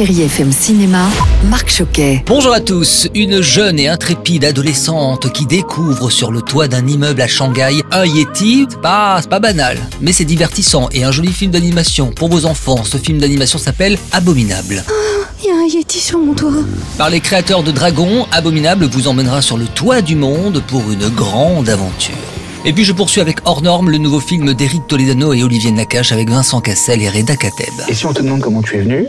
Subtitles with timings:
[0.00, 1.10] Chérie FM Cinéma,
[1.50, 2.24] Marc Choquet.
[2.24, 3.06] Bonjour à tous.
[3.14, 8.06] Une jeune et intrépide adolescente qui découvre sur le toit d'un immeuble à Shanghai un
[8.06, 12.30] Yeti, c'est pas, c'est pas banal, mais c'est divertissant et un joli film d'animation pour
[12.30, 12.82] vos enfants.
[12.82, 14.82] Ce film d'animation s'appelle Abominable.
[15.42, 16.50] Il y a un Yeti sur mon toit.
[16.96, 21.10] Par les créateurs de Dragon, Abominable vous emmènera sur le toit du monde pour une
[21.10, 22.16] grande aventure.
[22.64, 26.12] Et puis je poursuis avec Hors Norme, le nouveau film d'Éric Toledano et Olivier Nakache
[26.12, 27.74] avec Vincent Cassel et Reda Kateb.
[27.86, 29.06] Et si on te demande comment tu es venu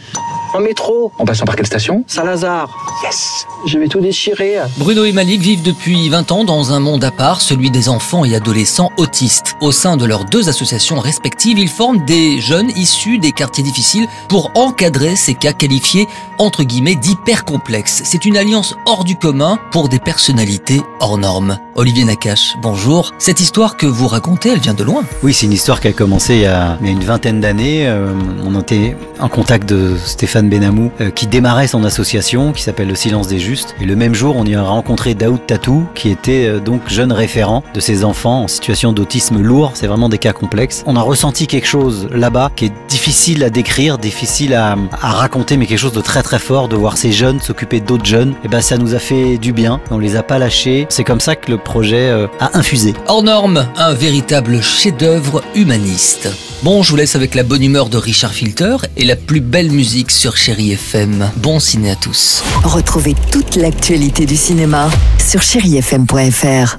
[0.54, 1.12] En métro.
[1.18, 2.04] En passant par quelle station?
[2.08, 2.70] Saint-Lazare.
[3.04, 4.56] Yes Je vais tout déchirer.
[4.78, 8.26] Bruno et Malik vivent depuis 20 ans dans un monde à part, celui des enfants
[8.26, 9.56] et adolescents autistes.
[9.62, 14.08] Au sein de leurs deux associations respectives, ils forment des jeunes issus des quartiers difficiles
[14.30, 16.08] pour encadrer ces cas qualifiés
[16.40, 18.02] entre guillemets d'hyper complexes.
[18.04, 21.60] C'est une alliance hors du commun pour des personnalités hors normes.
[21.76, 23.12] Olivier Nakache, bonjour.
[23.20, 25.04] Cette histoire que vous racontez, elle vient de loin.
[25.22, 27.42] Oui, c'est une histoire qui a commencé il y a, il y a une vingtaine
[27.42, 27.88] d'années.
[27.88, 32.88] Euh, on était en contact de Stéphane Benamou euh, qui démarrait son association qui s'appelle
[32.88, 33.40] Le Silence des
[33.82, 37.12] Et le même jour, on y a rencontré Daoud Tatou qui était euh, donc jeune
[37.12, 39.72] référent de ces enfants en situation d'autisme lourd.
[39.74, 40.84] C'est vraiment des cas complexes.
[40.86, 45.58] On a ressenti quelque chose là-bas qui est difficile à décrire, difficile à, à raconter,
[45.58, 48.34] mais quelque chose de très très fort de voir ces jeunes s'occuper d'autres jeunes.
[48.44, 49.82] Et ben ça nous a fait du bien.
[49.92, 50.88] On les a pas lâchés.
[50.90, 52.94] C'est comme ça que le projet euh, a infusé.
[53.08, 56.51] Hors norme, un véritable chef-d'œuvre humaniste.
[56.64, 59.72] Bon, je vous laisse avec la bonne humeur de Richard Filter et la plus belle
[59.72, 61.32] musique sur Chéri FM.
[61.38, 62.44] Bon ciné à tous.
[62.64, 66.78] Retrouvez toute l'actualité du cinéma sur chérifm.fr.